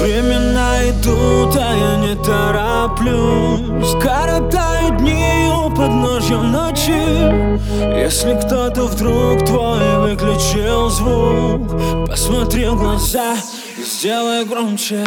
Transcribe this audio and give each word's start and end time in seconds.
Времена 0.00 0.88
идут, 0.88 1.56
а 1.56 1.74
я 1.74 1.96
не 1.96 2.14
тороплюсь. 2.14 3.92
Коротаю 4.02 4.96
дни 4.98 5.46
у 5.52 5.68
подножья 5.70 6.38
ночи. 6.38 7.60
Если 8.00 8.34
кто-то 8.34 8.86
вдруг 8.86 9.44
твой 9.44 9.98
выключил 10.00 10.88
звук 10.88 12.06
Посмотри 12.06 12.66
в 12.66 12.76
глаза 12.76 13.34
и 13.78 13.82
сделай 13.82 14.44
громче 14.44 15.04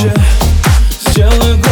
тороплюсь 0.00 1.69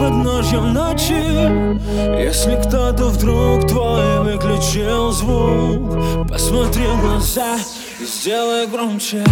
подножья 0.00 0.60
ночи. 0.60 1.12
Если 2.18 2.56
кто-то 2.56 3.10
вдруг 3.10 3.66
твой 3.68 4.20
выключил 4.20 5.12
звук 5.12 6.26
Посмотри 6.28 6.86
в 6.86 7.00
глаза 7.02 7.58
и 8.00 8.04
сделай 8.04 8.66
громче 8.66 9.22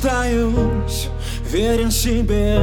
остаюсь 0.00 1.08
верен 1.50 1.90
себе. 1.90 2.58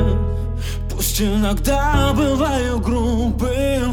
Пусть 0.90 1.22
иногда 1.22 2.12
бываю 2.16 2.80
грубым 2.80 3.92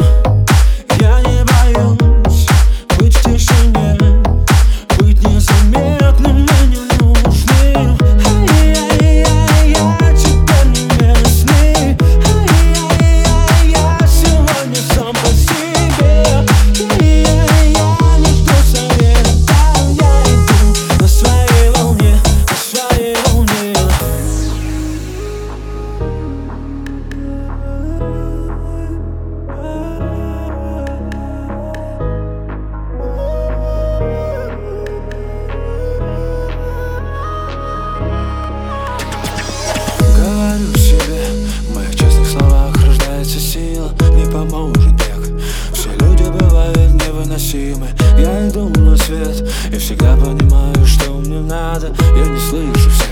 надо 51.75 51.93
Я 52.17 52.27
не 52.27 52.39
слышу 52.39 52.91
всех, 52.91 53.09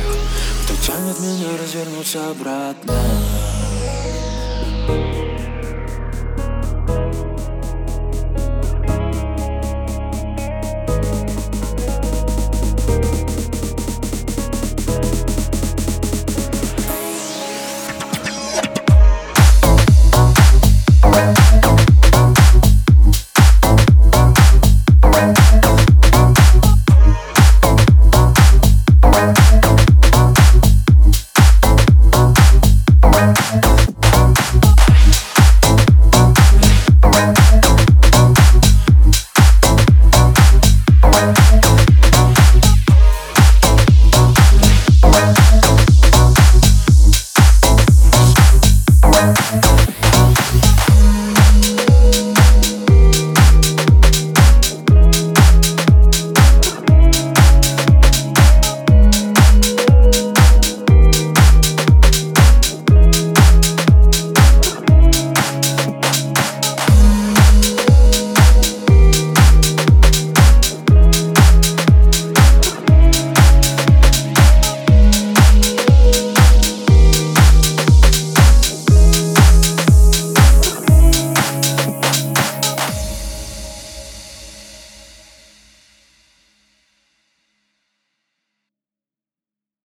кто 0.65 0.75
тянет 0.87 1.19
меня 1.19 1.49
развернуться 1.61 2.31
обратно 2.31 2.95